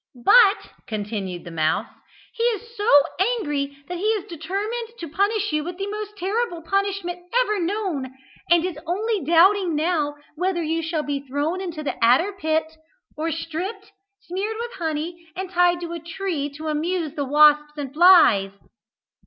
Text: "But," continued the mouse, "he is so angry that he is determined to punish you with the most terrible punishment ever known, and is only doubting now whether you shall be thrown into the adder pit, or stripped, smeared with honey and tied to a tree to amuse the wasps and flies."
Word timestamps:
"But," 0.25 0.71
continued 0.87 1.43
the 1.43 1.51
mouse, 1.51 1.85
"he 2.33 2.41
is 2.41 2.75
so 2.75 2.89
angry 3.19 3.77
that 3.87 3.99
he 3.99 4.03
is 4.15 4.25
determined 4.27 4.93
to 4.97 5.07
punish 5.07 5.53
you 5.53 5.63
with 5.63 5.77
the 5.77 5.85
most 5.85 6.17
terrible 6.17 6.63
punishment 6.63 7.21
ever 7.43 7.59
known, 7.59 8.11
and 8.49 8.65
is 8.65 8.79
only 8.87 9.23
doubting 9.23 9.75
now 9.75 10.15
whether 10.35 10.63
you 10.63 10.81
shall 10.81 11.03
be 11.03 11.21
thrown 11.27 11.61
into 11.61 11.83
the 11.83 12.03
adder 12.03 12.33
pit, 12.33 12.77
or 13.15 13.31
stripped, 13.31 13.91
smeared 14.21 14.57
with 14.59 14.71
honey 14.79 15.23
and 15.35 15.51
tied 15.51 15.79
to 15.81 15.93
a 15.93 15.99
tree 15.99 16.49
to 16.55 16.67
amuse 16.69 17.13
the 17.13 17.23
wasps 17.23 17.77
and 17.77 17.93
flies." 17.93 18.49